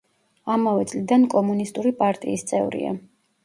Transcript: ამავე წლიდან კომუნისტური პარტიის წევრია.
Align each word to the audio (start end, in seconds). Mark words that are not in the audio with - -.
ამავე 0.53 0.87
წლიდან 0.93 1.29
კომუნისტური 1.35 1.95
პარტიის 2.03 2.51
წევრია. 2.53 2.99